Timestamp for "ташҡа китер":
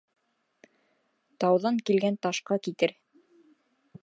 2.27-2.97